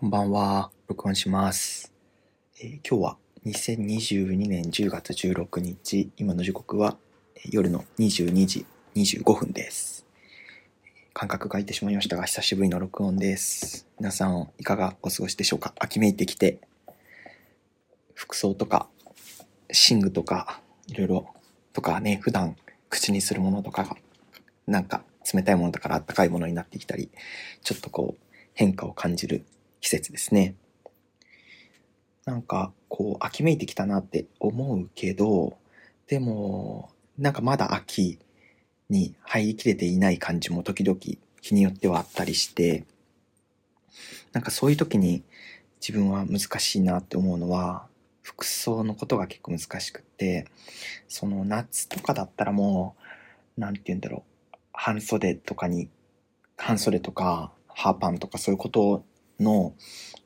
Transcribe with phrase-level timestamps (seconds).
[0.00, 0.70] こんばんは。
[0.88, 1.92] 録音します。
[2.58, 6.96] えー今日は2022年10月16日、今の時刻は
[7.44, 8.64] 夜の22時
[8.96, 10.06] 25分です。
[11.12, 13.86] 感覚が空いてしまいましたが、久しぶりの録音です。
[13.98, 15.74] 皆さん、いかがお過ごしでしょうか？
[15.78, 16.62] 秋めいてきて、
[18.14, 18.88] 服装とか、
[19.68, 21.26] 寝具とか、いろいろ、
[21.74, 22.56] とかね、普段
[22.88, 23.98] 口にするものとかが、
[24.66, 25.04] なんか
[25.34, 27.10] 冷たいものだから暖かいものになってきたり、
[27.62, 29.44] ちょっとこう、変化を感じる
[29.80, 30.54] 季節ですね。
[32.24, 35.56] なんか、こう、秋めいてきたなって思うけど、
[36.06, 38.18] でも、なんかまだ秋
[38.88, 40.98] に入りきれていない感じも時々
[41.40, 42.84] 日によってはあったりして、
[44.32, 45.22] なんかそういう時に
[45.80, 47.86] 自分は難しいなって思うのは、
[48.22, 50.46] 服装のことが結構難しくって、
[51.08, 52.94] その夏とかだったらも
[53.56, 55.88] う、なんて言うんだろう、半袖とかに、
[56.56, 59.04] 半袖とか、ハーパンとかそういうこと
[59.40, 59.74] の、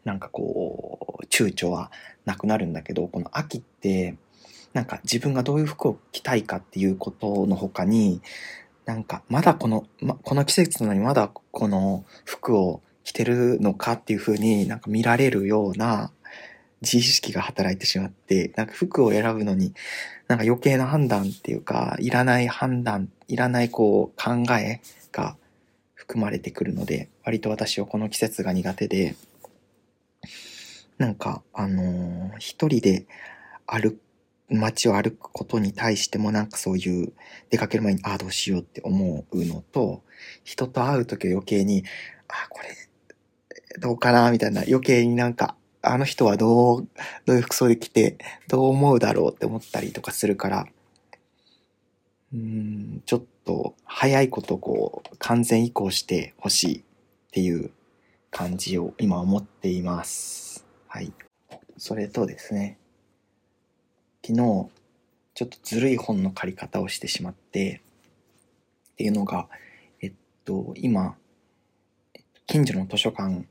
[0.04, 1.90] なんかこう、躊躇は
[2.24, 4.16] なくなるんだけど、この秋って、
[4.72, 8.20] なんか自分がどういう服を着たいかっていうことの他に、
[8.86, 16.10] なんかまだこの、ま、この季節なのにまだこの服を着てるのかっていう風になんか見られるような
[16.82, 19.74] 自意識が働いてしまって、なんか服を選ぶのに、
[20.28, 24.80] なんか余計な判断っていうか、いらない判断、いらないこう考え
[25.12, 25.36] が
[26.04, 29.16] 含まれてくるので、割と私はこの季節が苦手で、
[30.98, 33.06] なんか、あのー一人で
[33.66, 34.00] 歩く、
[34.50, 37.14] 街を歩くことに対してもなんかそういう
[37.48, 40.02] 出かける前に、ああ、どうしようって思うのと、
[40.44, 41.84] 人と会うときは余計に、
[42.28, 42.68] ああ、これ、
[43.80, 46.88] どうかなみたいな、余計になんか、あの人はどう、
[47.24, 50.66] どういう服装で来て、どう思うだろうって思ったりとかするから、
[52.34, 56.82] うん、ちょっと早いことこう、完全移行してほしいっ
[57.32, 57.70] ていう
[58.30, 60.66] 感じを今思っています。
[60.88, 61.12] はい。
[61.76, 62.78] それとですね、
[64.24, 64.68] 昨日、
[65.34, 67.82] ちょっとずるい本の借り方をしてしまって、
[68.92, 69.48] っていうのが、
[70.00, 70.12] えっ
[70.44, 71.16] と、今、
[72.46, 73.44] 近所の図書館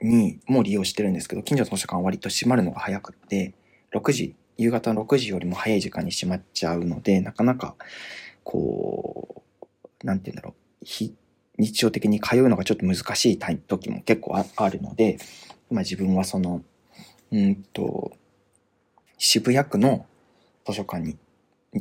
[0.00, 3.54] にも利用してるんですけど、近所の図書館は割と閉まるのが早くって、
[3.92, 7.76] 6時、夕方6時よりも早い時間に閉まっちゃうので、なかなか、
[8.44, 9.42] こ
[10.02, 11.14] う、なんて言うんだろう、非
[11.58, 15.18] 日常的に通うのがちょっと難しい時も結構ああるので、
[15.70, 16.62] 今自分はその、
[17.30, 18.12] うんと、
[19.18, 20.06] 渋谷区の
[20.66, 21.16] 図書館に、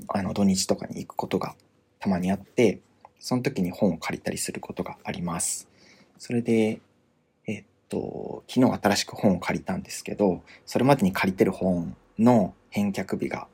[0.10, 1.56] あの、土日とかに行くことが
[2.00, 2.82] たまにあって、
[3.20, 5.68] その時に本を借りたりすることがあります。
[6.18, 6.82] それで、
[7.48, 13.48] えっと、昨日新しく本を借りたんですけど、それまでに借りてる本の返却日が、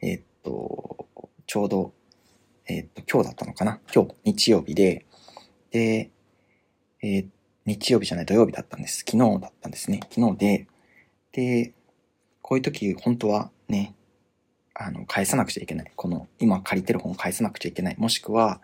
[0.00, 1.06] えっと、
[1.46, 1.92] ちょうど、
[2.66, 3.80] えっと、今日だったのかな？
[3.94, 5.06] 今日、日曜日で、
[5.70, 6.10] で、
[7.02, 7.28] えー
[7.66, 9.04] 日曜日じゃない土曜日だったんです。
[9.06, 10.00] 昨日だったんですね。
[10.10, 10.66] 昨日で、
[11.30, 11.74] で、
[12.40, 13.94] こういう時、本当はね、
[14.74, 15.92] あの、返さなくちゃいけない。
[15.94, 17.96] この、今借りてる本返さなくちゃいけない。
[17.98, 18.60] もしくは、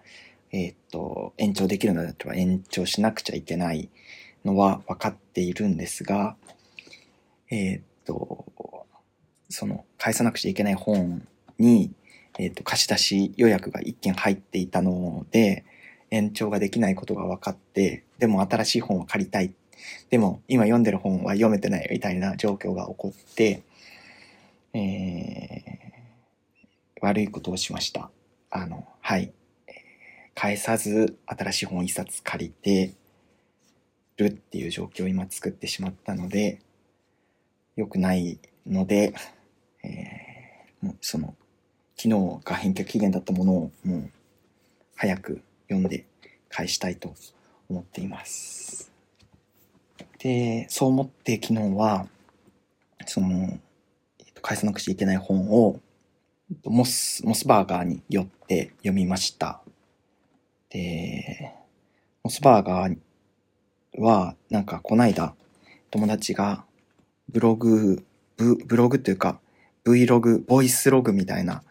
[0.51, 3.91] えーっと、延長できるのであれば延長しなくちゃいけない
[4.47, 6.37] のは分かっているんですが、
[7.51, 8.87] えーっと、
[9.51, 11.29] その、返さなくちゃいけない本
[11.59, 11.93] に、
[12.39, 15.65] えーっと、貸し出し予約が一件入っていたので、
[16.11, 19.53] 延長ができないことが分かって、でも新しい本を借りたい。
[20.11, 23.63] でも今読んでる本は読めてないみたいな状況が起こって、
[24.73, 25.87] えー
[27.03, 28.11] 悪いことをしました。
[28.51, 29.33] あの、はい。
[30.35, 32.95] 返さず新しい本を一冊借りて
[34.17, 36.61] るっていう状況を今作ってしまったので、
[37.77, 39.15] 良くないので、
[39.83, 41.35] えーもうその、
[41.99, 44.11] 昨日が返却期限だったものをもう
[44.97, 46.07] 早く読んで
[46.49, 47.15] 返したいと
[47.69, 48.93] 思っています。
[50.19, 52.07] で、そう思って昨日は、
[53.07, 53.59] その、
[54.19, 55.81] えっと返さなくちゃいけない本を、
[56.65, 59.61] モス、モスバーガーに寄って読みました。
[60.71, 61.55] で、
[62.23, 62.99] モスバーガー
[64.01, 65.35] は、なんかこないだ
[65.91, 66.65] 友達が
[67.29, 68.05] ブログ、
[68.37, 69.41] ブブログというか
[69.85, 71.63] Vlog、ボイスログみたいな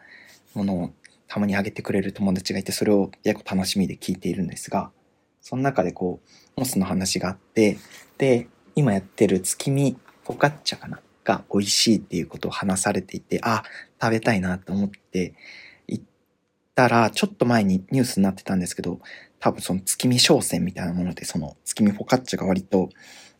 [0.57, 0.93] ものを
[1.27, 4.91] たまに上げてくれる友達がいて、それを結構楽しみで聞いているんですが、
[5.41, 7.77] その中でこう、モスの話があって、
[8.17, 11.01] で、今やってる月見フォカッチャかな？
[11.23, 13.63] が美味しいっていうことを話されていて、あ、
[13.99, 15.33] 食べたいなと思って
[15.87, 16.03] 行っ
[16.75, 18.99] たら、ちょっと前にニュースになってたんですけど、
[19.39, 22.89] 多分その月見商戦みたいなもので、その月見フォカッチャが割と、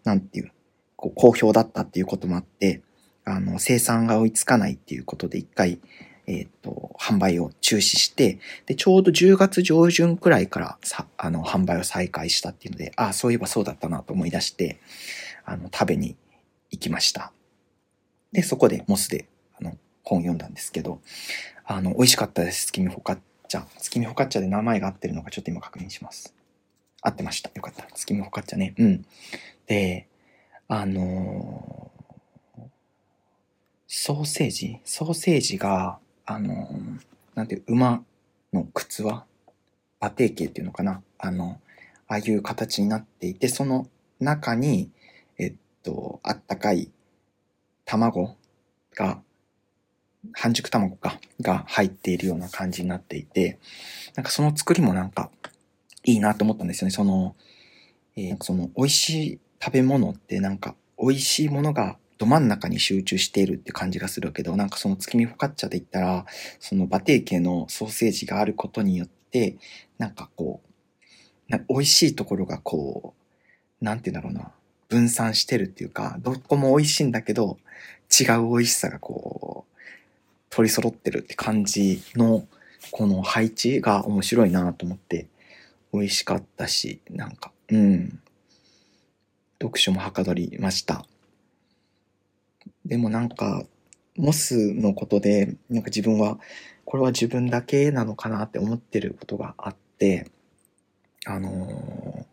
[0.04, 0.52] なんていう、
[0.96, 2.82] こう好評だったっていうこともあって、
[3.24, 5.80] あの、生産が追いつかないっていうことで一回、
[6.28, 14.80] えっ、と、販売を中止して、で、ちょうど10月上旬くらいからさ、あの、販売を再開したっていうので、ああ、そういえばそうだったなと思い出して、
[15.44, 16.16] あの、食べに
[16.72, 17.32] 行きました。
[18.32, 19.28] で、そこでモスで、
[19.60, 21.02] あの、本読んだんですけど、
[21.66, 22.68] あの、美味しかったです。
[22.68, 23.18] 月見ホカッ
[23.48, 23.66] チャ。
[23.78, 26.34] 月見ホカッチャで名前が合ってるのかちょっと今確認します。
[27.02, 27.52] 合ってました。
[27.54, 27.88] よかった。
[27.94, 28.74] 月見ホカッチャね。
[28.78, 29.06] うん。
[29.68, 30.08] で、
[30.68, 31.96] あのー
[33.88, 34.80] ソーセージ？
[34.84, 36.68] ソーセージが、あの
[37.36, 38.04] なんていう、馬
[38.54, 39.26] の靴輪
[40.02, 41.02] 馬蹄形っていうのかな？
[41.18, 41.60] あの、
[42.08, 43.88] ああいう形になっていて、その
[44.20, 44.90] 中に、
[45.38, 46.90] えっと、あったかい
[47.84, 48.36] 卵
[48.96, 49.22] が、
[50.34, 53.60] 半熟卵か、が入っているような感じになっていて、
[54.16, 55.30] なんかその作りもなんか、
[56.04, 56.92] いいなと思ったんですよね。
[56.92, 57.36] その、
[58.16, 66.26] えーその、美味しい食べ物ってなんか、美味しいものがど真ん中に集中しているって感じがするけど、なんかその月見フォカッチャで言ったら、
[66.60, 69.58] その馬蹄形のソーセージがあることによって、
[69.98, 73.14] なんかこう、な美味しいところがこ
[73.82, 74.52] う、なんて言うんだろうな、
[74.88, 77.58] 分散してるっていうか、どこも美味しいんだけど、
[78.10, 79.76] 違う美味しさがこう、
[80.50, 82.48] 取り揃ってるって感じの、
[82.92, 85.28] この配置が面白いなと思って、
[85.92, 88.20] 美味しかったし、なんか、うん。
[89.62, 91.06] 読書もはかどりました。
[92.86, 93.64] でもなんか、
[94.16, 96.40] モスのことで、なんか自分は、
[96.86, 100.32] これは自分だけなのかなって思ってることがあって、
[101.26, 102.26] あの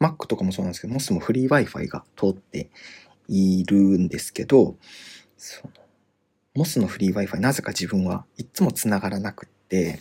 [0.00, 2.70] ー、Mac とかもそうなんですけど、モスもフリー Wi-Fi が通って
[3.28, 4.76] いるんですけど、
[5.36, 5.72] その、
[6.54, 10.00] モスのフリー Wi-Fi なぜか自分はいつも繋がらなくって、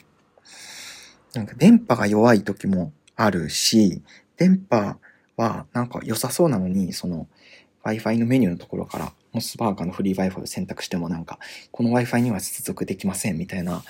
[1.34, 4.02] なんか電波が弱い時もあるし、
[4.36, 4.98] 電波
[5.38, 7.28] はなんか良さそうなのに、その
[7.84, 11.40] Wi-Fi のメニューのところからモスバーガーのフリー Wi-Fi を選択してもなんか、
[11.72, 13.84] この Wi-Fi には接続できませんみたいな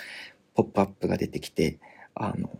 [0.53, 1.79] ポップアップが出てきて、
[2.13, 2.51] あの、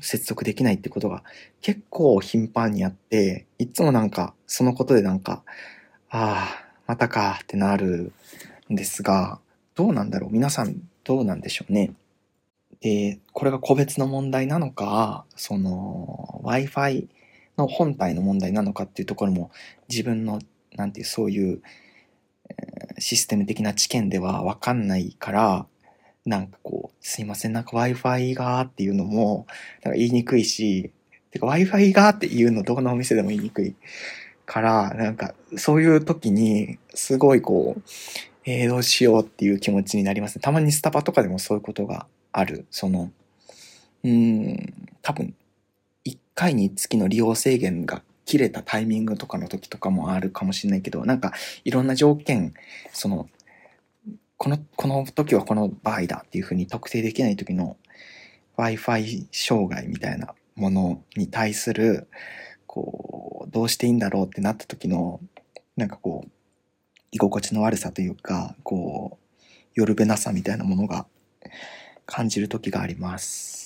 [0.00, 1.22] 接続できないってことが
[1.60, 5.44] 結構頻繁にあって、いつもなんかそのことでなんか、
[6.10, 8.12] ああ、またかってなる
[8.68, 9.38] んですが、
[9.76, 10.30] どうなんだろう？
[10.32, 10.74] 皆さん
[11.04, 11.92] どうなんでしょうね？
[12.80, 17.06] で、これが個別の問題なのか、その Wi-Fi
[17.56, 19.52] の本体の問題なのかっていうところも
[19.88, 20.40] 自分の、
[20.76, 21.62] なんていう、そういう、
[22.98, 25.66] システム的な知見ではわかんないから、
[26.24, 29.46] なんかこう、すいません、なんか Wi-Fi がっていうのも、
[29.82, 30.90] なんか言いにくいし、
[31.30, 33.74] てか Wi-Fi がっていうのどこのお店でも言いにくい
[34.44, 37.82] から、なんかそういう時に、すごいこう、
[38.44, 40.40] えー、どうしようっていう気持ちになりますね。
[40.40, 42.66] たまにスタバとかでもそういうことがある。
[42.70, 43.10] その、
[44.04, 45.34] うん、多分、
[46.04, 51.32] 1回につきの利用制限が切れたタイミングとかの時とかもあるかもしれないけど、なんか
[51.64, 52.52] いろんな条件、
[52.92, 53.30] その、
[54.36, 57.78] この、この時はこの場合だっていうふうに特定できない時の
[58.58, 62.08] Wi-Fi 障害みたいなものに対する、
[62.66, 65.20] こう、どうしていいんだろうってなった時の、
[65.76, 66.30] なんかこう、
[67.12, 71.06] 居心地の悪さというか、こう、よるべなさみたいなものが
[72.06, 73.65] 感じる時があります。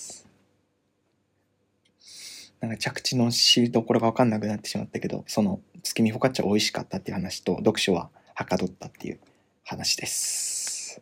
[2.61, 9.21] なんか着地のしどころが分かんなくなってしまったけど、その月見フォカッチャ美味しかったっていう話と、読書ははかどったっていう
[9.65, 11.01] 話です。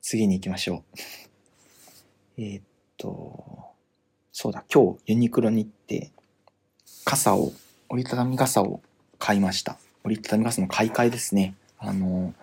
[0.00, 0.82] 次に行きましょう。
[2.38, 2.64] えーっ
[2.96, 3.74] と、
[4.32, 6.10] そうだ、今日ユニクロに行って、
[7.04, 7.52] 傘を、
[7.88, 8.80] 折りたたみ傘を
[9.18, 9.78] 買いました。
[10.04, 11.54] 折りたたみ傘の買い替えですね。
[11.78, 12.34] あの、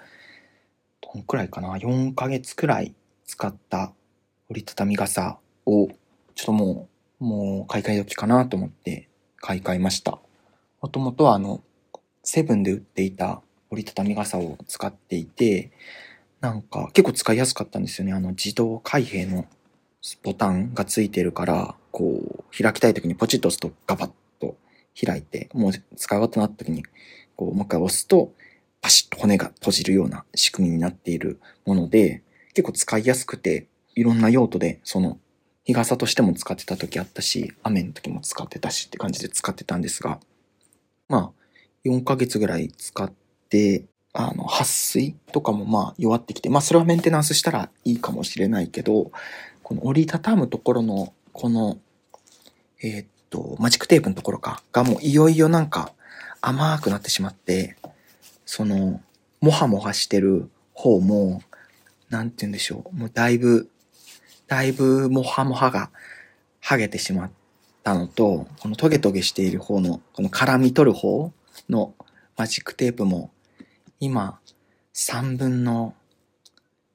[1.01, 2.93] どんくらいかな ?4 ヶ月くらい
[3.25, 3.93] 使った
[4.49, 5.87] 折りたたみ傘を、
[6.35, 6.92] ちょっともう、
[7.23, 10.19] もう買い替え時かなと思って買い替えました。
[10.81, 11.63] もともとはあの、
[12.21, 15.71] セブンで売っていた折りたたみ傘を使っていて、
[16.41, 18.13] なんか結構使いやすかったんですよね。
[18.13, 19.45] あの自動開閉の
[20.21, 24.11] ボタンがついてるから、こう、開きたい時にポチッと押すとガバッ
[24.41, 24.57] と
[25.01, 25.81] 開いて、もう使
[26.15, 26.83] い終わったなった時に、
[27.37, 28.33] こう、もう一回押すと、
[28.81, 32.21] パシッと骨が閉じるような仕組みになっているもので、
[32.53, 35.19] 結構使いやすくて、いろんな用途で、その、
[35.65, 40.19] 日傘としても使ってた時あったし、雨の時も使ってたしって感じで使ってたんですが、
[41.07, 41.43] まあ、
[41.85, 43.11] 4ヶ月ぐらい使っ
[43.49, 49.11] て、あの、撥水とかもまあ弱ってきて、まあそれはメンテナンスしたらいいかもしれないけど、
[49.63, 51.79] この折りたたむところの、この、
[52.81, 55.93] えーっと、マジックテープのところか、がもういよいよなんか
[56.41, 57.75] 甘くなってしまって、
[58.45, 59.01] その、
[59.41, 61.41] もはもはしてる方も、
[62.09, 63.69] なんて言うんでしょう、もうだいぶ、
[64.53, 65.89] だいぶもはもはが
[66.63, 67.31] 剥げてしまっ
[67.81, 71.31] たのと、このトゲトゲしている方の、この絡み取る方
[71.71, 71.95] の
[72.37, 73.31] マジックテープも、
[73.99, 74.39] 今、
[74.93, 75.95] 3分の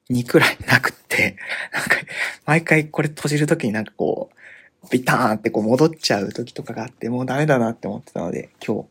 [0.09, 1.35] 2くらいなくって、
[1.73, 1.97] なんか、
[2.45, 8.87] 毎回これ閉じるときになんかこう、ビターンってこう戻っちゃう時とかがあって、もうダメだなって思ってたので、今日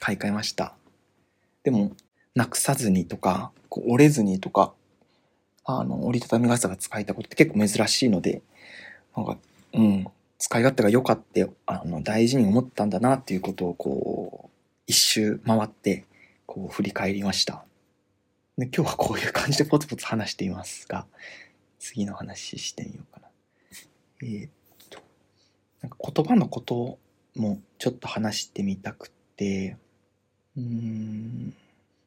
[0.00, 0.74] 買い替えました。
[1.62, 1.92] でも、
[2.34, 4.74] なくさずにとか、こう折れずにとか、
[5.70, 8.40] あの、折りたたみ傘が使えたことって結構珍しいので、
[9.14, 9.36] なんか、
[9.74, 10.06] うん、
[10.38, 14.50] 使い勝手が良かって、あの、大事に思ったんだなっていうことを、こう、
[14.86, 16.06] 一周回って、
[16.46, 17.66] こう、振り返りました。
[18.56, 21.06] で、今日はこういう感じでポツポツ話していますが、
[21.78, 23.28] 次の話してみようかな。
[24.22, 24.50] えー、っ
[24.88, 25.00] と、
[25.82, 26.98] なんか言葉のこと
[27.36, 29.76] もちょっと話してみたくて、
[30.56, 31.54] うーん、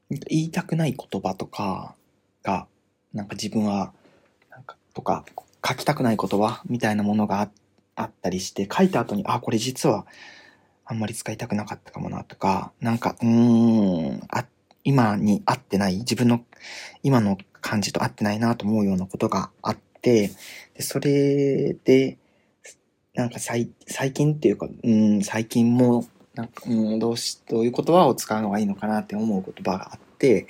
[0.10, 1.96] 言いたくない言葉とか
[2.42, 2.68] が、
[3.14, 3.94] なんか自分は、
[4.50, 5.26] なんか、とか、
[5.68, 7.50] 書きたくない言葉みたいなものが
[7.96, 10.06] あったりして、書いた後に、あ、これ実は
[10.86, 14.46] あんまり使いたくなかったかもなとか、なんか、うん、あ、
[14.84, 16.42] 今に合ってない、自分の
[17.04, 20.32] 今の感じと合ってないなと思うようなことがあって、
[20.74, 22.18] でそれで、
[23.14, 30.48] なんか最最近っていうか、うん、最近も、なんか、うん、どうし、どういう言葉を使うのがいいのかなって思う言葉があって、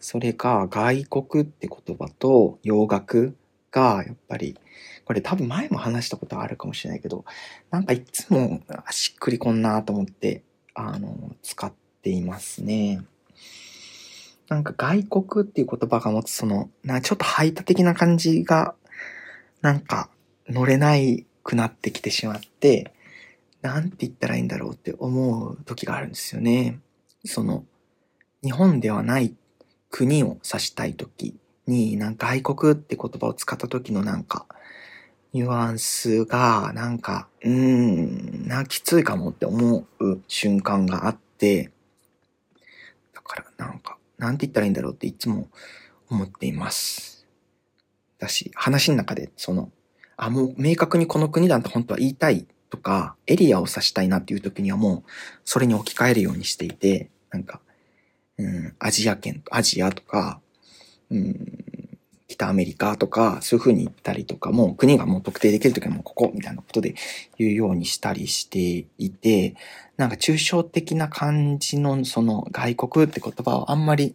[0.00, 3.36] それが外国って言葉と洋楽
[3.70, 4.58] が、やっぱり、
[5.04, 7.24] これ多分前も話したことあるかもしれないけど、
[7.70, 10.42] なんかいつもしっくりこんなと思って、
[10.74, 13.02] あの、使っていますね。
[14.48, 18.74] なんか外国っていう言葉が持つその、なちょっと排他的な感じが、
[19.60, 20.08] なんか
[20.48, 22.92] 乗れないくなってきてしまって、
[23.62, 26.80] なんて言ったらいいんだろうって思う時があるんですよね。
[27.24, 27.64] その、
[28.42, 29.34] 日本ではない
[29.90, 34.46] 国を指したい時に、なんか外国って言葉を使った時のなんか、
[35.32, 41.70] ニュアンスが、なんか、うーん、な、きついかもって思う瞬間があって、
[43.14, 45.48] だからなんか、なんて言ったらいいんだろうっていつも
[46.08, 47.26] 思っています。
[48.18, 49.70] だし、話の中で、その、
[50.16, 55.10] あ、もう明確にこの国だって本当は言いたいとか、エリアを指したいなっていう時にはもう、
[55.44, 57.60] それに置き換えるようにしていて、なんか、
[58.80, 60.40] アジア圏、アジアとか、
[61.10, 61.64] うん、
[62.26, 66.94] 北アメリカとか、そういう風に言ったりとかも、国がもう特定できるときはもうここみたいなことで
[67.38, 69.54] 言うようにしたりしていて、
[69.96, 74.14] なんか抽象的な感じのその外国って言葉をあんまり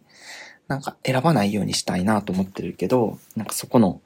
[0.68, 4.00] なんか選ばないようにしたいなと思ってるけど、なんかそこの、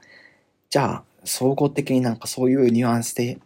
[0.68, 3.38] じゃあ総合的になんかそういうニュアンスで、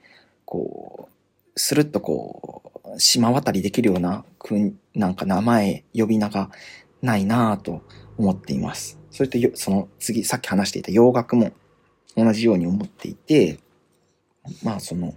[0.44, 4.24] こう、スルッとこう、島渡りできるような、
[4.94, 6.50] なんか名前、呼び名が
[7.04, 7.82] ないなぁと
[8.16, 8.98] 思っています。
[9.10, 11.52] それと、その次、さっき話していた洋楽も
[12.16, 13.58] 同じように思っていて、
[14.62, 15.14] まあその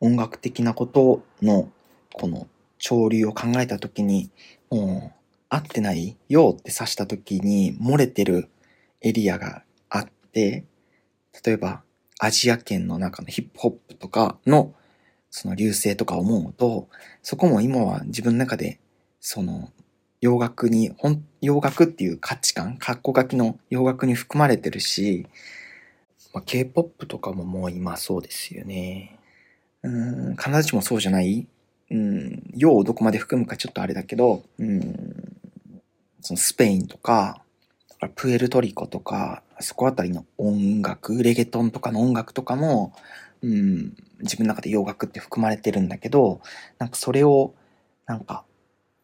[0.00, 1.68] 音楽的なことの
[2.14, 2.46] この
[2.78, 4.30] 潮流を考えたときに、
[4.70, 8.48] もう合ってないよって指したときに漏れてる
[9.00, 10.64] エリアがあって、
[11.44, 11.82] 例えば
[12.20, 14.74] アジア圏の中のヒップホップとかの
[15.28, 16.88] その流星とか思うと、
[17.22, 18.78] そこも今は自分の中で
[19.20, 19.70] その
[20.20, 20.92] 洋楽に、
[21.40, 25.26] 洋楽っていう価値観、格好書きの洋楽に含まれてるし、
[26.32, 29.18] まあ、K-POP とかももう今そうですよね。
[29.82, 31.46] うん、必ずしもそうじゃない
[31.90, 35.36] うん、洋をどこまで含むかちょっとあれだけど、うん、
[36.20, 37.42] そのスペインとか、
[38.14, 42.94] プエルトリコとか、そこあたりの音楽、レゲトンとかの音楽とかも、
[43.42, 46.40] うん、自分の中で洋楽って含まれてるんだけど、
[46.78, 47.54] なんかそれを、
[48.06, 48.44] なんか、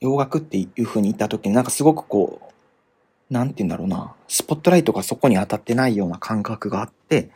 [0.00, 2.41] 洋楽っていう風に言った時になんかすごくこ
[3.31, 7.31] う、なんて言うんだろうな、スポットライトがそこに当たってないような感覚があって、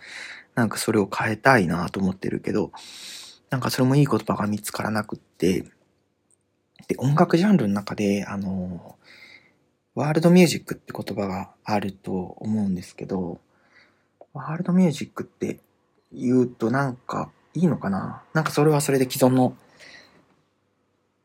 [0.55, 2.71] なんかそれを変えたいなと思ってるけど、
[3.50, 5.64] なんかそれもいい言葉が見つからなくって、
[6.87, 8.97] で、音楽ジャンルの中で、あの、
[9.95, 13.40] ワールドミュージックって言葉があると思うんですけど、
[14.33, 15.59] ワールドミュージックって
[16.12, 18.23] 言うとなんかいいのかな。
[18.33, 19.57] なんかそれはそれで既存の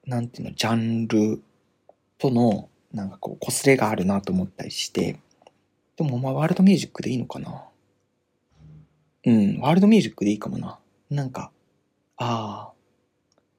[0.06, 1.42] なんていうの、ジャンル
[2.18, 5.20] との、なんかこう、擦れがあるなと思ったりして、
[5.98, 7.66] でもまあ、ワールドミュージックでいいのかな
[9.26, 10.80] うん、ワールドミュージックでいいかもな。
[11.10, 11.52] なんか、
[12.18, 12.76] ああ、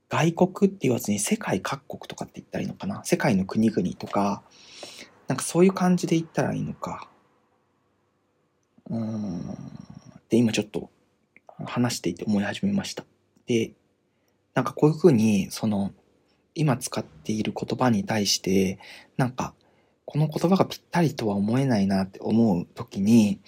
[0.08, 4.42] 外国って言わずに世界各国とかって言ったらいいのかな世界の国々とか、
[5.26, 7.08] なんかそういう感じで言ったらいいのか。
[8.88, 9.40] うん。
[10.28, 10.90] で、今ちょっと
[11.64, 13.04] 話していて思い始めました。
[13.46, 13.72] で、
[14.54, 15.92] なんかこういうふうに、その、
[16.56, 18.78] 今使っている言葉に対して、
[19.16, 19.54] なんか、
[20.06, 23.40] この言葉がぴったりとは思えないなって思う時に、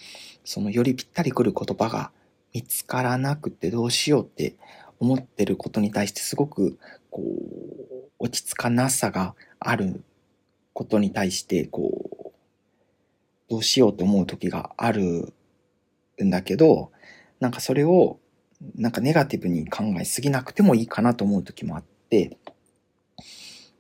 [0.45, 2.13] そのよりぴったりくる言葉が
[2.53, 4.57] 見つからなくてどうしようって
[5.01, 6.79] 思ってることに対してすごく、
[7.11, 10.03] こう、落ち着かなさがある
[10.75, 11.91] ことに対して、こ
[12.27, 12.33] う、
[13.49, 15.33] どうしようと思う時がある
[16.23, 16.93] んだけど、
[17.41, 18.19] なんかそれを、
[18.75, 22.37] なんかネガティブに考えすぎなくてもいいかなと思う時もあって、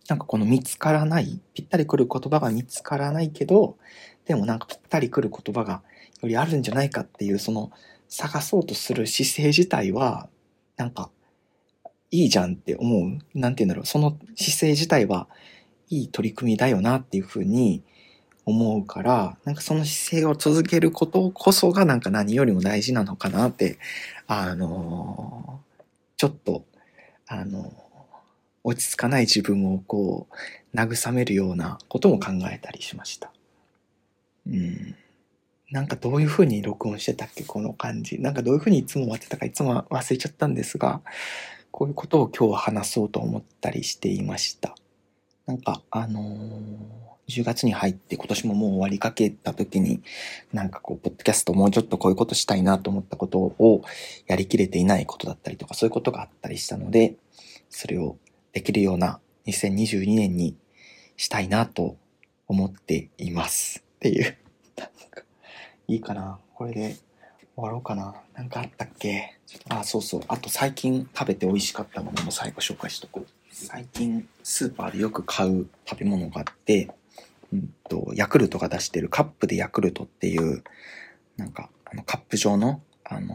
[0.09, 3.77] なんかこの見つからない、ぴったりくる言葉が見つからないけど、
[4.25, 5.83] でもなんかぴったりくる言葉が
[6.23, 7.71] よりあるんじゃないかっていう、その
[8.09, 10.29] 探そうとする姿勢自体は、
[10.77, 11.11] なんか
[12.11, 13.19] いいじゃんって思う。
[13.39, 13.87] なんて言うんだろう。
[13.87, 15.29] その姿勢自体は
[15.91, 17.83] いい取り組みだよなっていうふうに
[18.47, 23.79] 思うから、なんかその姿勢を続けることこそがなんか何よりも大事なのかなって、
[24.27, 25.83] あのー、
[26.17, 26.65] ちょっと、
[27.27, 27.88] あのー、
[28.69, 33.33] 落ち着かない自分をこう、慰めるようなことも考えたりしました。
[34.47, 34.95] うん。
[35.71, 38.21] なんかどういう風に録音してたっけこの感じ。
[38.21, 41.01] なんかどういう風にいつも終わってたかいつも忘れちゃったんですが、
[41.71, 44.75] こういうことを今日は話そうと思ったりしていました。
[45.47, 50.03] なんか、あのー、10月に入って今年ももう終わりかけた時に、
[50.53, 53.83] なんかこう、ポッドキャストもうちょっとこういうことしたいなと思ったことを
[54.27, 57.15] やりきれていないことだったりとか、そういうことがあったりしたので、
[57.71, 58.17] それを
[58.53, 60.57] できるような2022年に
[61.17, 61.97] したいなと
[62.47, 63.85] 思っています。
[63.97, 64.37] っていう。
[65.89, 66.97] いいかなこれで
[67.57, 68.15] 終わろうかな。
[68.35, 69.37] なんかあったっけ？
[69.69, 70.21] あ、そうそう。
[70.29, 73.27] あと最近食べて美味しかったものも最後紹介しとこう。
[73.51, 76.91] 最近スーパーでよく買う食べ物があって、
[77.53, 80.63] うんと、ヤクルトが出してるカップでヤクルトっていう、
[81.37, 83.35] なんか、あのカップ状の、あの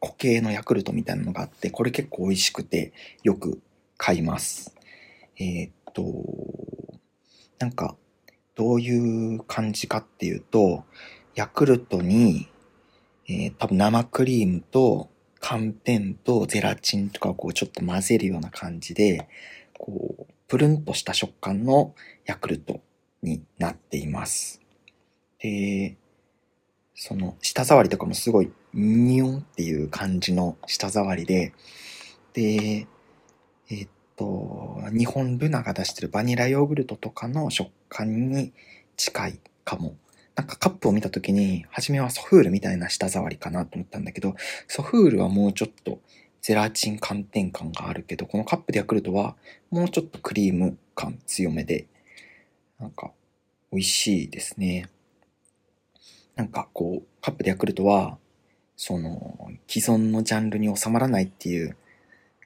[0.00, 2.92] 固形のヤクルトみたいなのがあって、これ結構美味しくて
[3.22, 3.60] よく
[3.96, 4.74] 買います。
[5.38, 6.02] えー、っと、
[7.58, 7.96] なんか、
[8.54, 10.84] どういう感じかっていうと、
[11.34, 12.48] ヤクルトに
[13.28, 15.10] えー、多分生クリームと
[15.40, 19.28] 寒天とゼラチンとかをこうちょっと混ぜるような感じで、
[19.78, 22.80] こう、プルンとした食感のヤクルト
[23.22, 24.60] になっています。
[25.40, 25.96] で、
[26.94, 31.52] その舌触りとかもすごいニュンっていう感じの舌触りで、
[32.32, 32.86] で、
[33.70, 38.52] え、っと、日本ルナが出してるバニラヨーグルトとかの食感に
[38.96, 39.96] 近いかも
[40.36, 44.36] なんかカップを見た時に、初めはソフールみたいな舌触りかなと思ったんだけど、
[44.68, 45.98] ソフールはもうちょっと
[46.42, 49.34] ゼラチン寒天感があるけど、このカップでヤクルトは
[49.70, 51.86] もうちょっとクリーム感強めで、
[52.78, 53.12] なんか
[53.72, 54.90] 美味しいですね。
[56.34, 58.18] なんかこう、カップでヤクルトは、
[58.76, 61.78] その、既存のジャンルに収まらないっていう、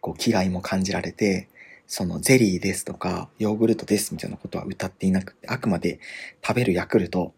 [0.00, 1.48] こう、気概も感じられて、
[1.86, 6.00] そのゼリーですとか、ヨーグルトですみたいなことは歌っていなくて、あくまで
[6.46, 7.34] 食べるヤクルト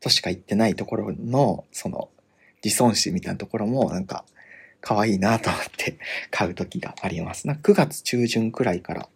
[0.00, 2.08] としか言ってないところの、その、
[2.64, 4.24] 自尊心みたいなところも、なんか、
[4.82, 5.96] 可愛いなと思って
[6.30, 7.46] 買う時があります。
[7.46, 9.08] な9月中旬くらいから、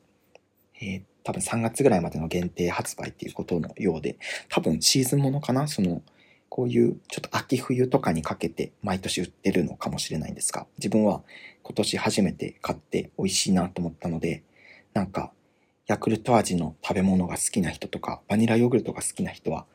[0.80, 4.16] えー、多分3月ぐらいまでの限定発売っていうことのようで、
[4.48, 5.66] 多分シーズンものかな？
[5.66, 6.02] その、
[6.48, 11.22] こういうちょっと秋冬とかにかけて毎年売ってるのかもしれないんですが、自分は
[11.66, 14.44] 今年初めて買って美味しいなと思ったので、
[14.94, 15.32] なんか、
[15.88, 19.66] ヤクルト味の食べ物が好きな人とか、バニラヨーグルトが好きな人は、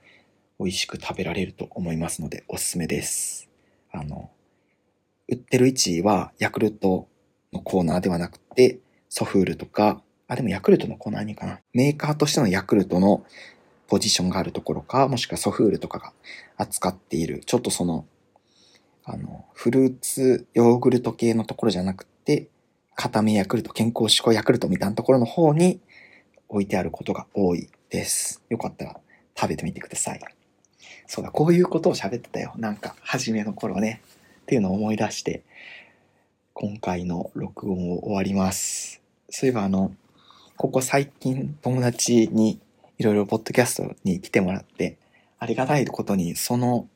[0.58, 3.50] 美味しく食べられると思いますのでおすすめです。
[3.92, 4.30] あの、
[5.28, 7.10] 売ってる位置はヤクルト
[7.52, 11.60] のコーナーではなくて、ソフールとか、あ、でもヤクルトのコーナーにかな。
[11.74, 13.26] メーカーとしてのヤクルトの
[13.88, 16.14] ポジションがあるところか、もしくはソフールとかが
[16.56, 18.06] 扱っている、ちょっとその、
[19.04, 22.48] あの、フルーツヨーグルト系のところじゃなくて、
[22.96, 25.80] 固めヤクルト、健康志向ヤクルトみたいなところの方に
[26.50, 28.44] 置いてあることが多いです。
[28.50, 29.00] よかったら
[29.36, 30.20] 食べてみてください。
[31.08, 32.54] そうだ、こういうことを喋ってたよ。
[32.58, 34.02] なんか、初めの頃ね。
[34.42, 35.44] っていうのを思い出して、
[36.54, 39.02] 今回の録音を終わります。
[39.30, 39.94] そういえばあの、
[40.58, 42.60] ここ最近友達に
[42.98, 44.98] いろいろポッドキャストに来てもらって、
[45.40, 46.88] ありがたいことにその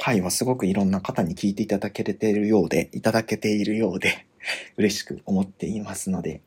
[0.00, 4.26] 回はすごくいろんな方に聞いていただけているようで、いただけているようで、
[4.76, 6.40] 嬉しく思っていますので、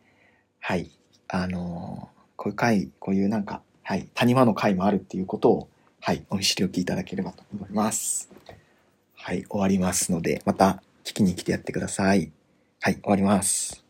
[0.60, 0.92] はい。
[1.28, 5.70] あのー、こういう回、こういうなんか、はい、谷間の回もあるっていうことを
[6.06, 8.30] はい、お見知りおきいただければと思います。
[9.16, 12.34] はい、終わりますので、また聞きに来てやってください。
[12.82, 13.83] はい、終わります。